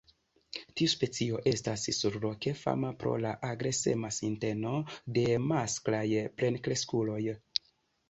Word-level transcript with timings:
Tiu 0.79 0.87
specio 0.93 1.41
estas 1.51 1.83
surloke 1.97 2.55
fama 2.63 2.91
pro 3.05 3.15
la 3.27 3.35
agresema 3.51 4.13
sinteno 4.19 4.75
de 5.21 5.29
masklaj 5.55 6.05
plenkreskuloj. 6.43 7.25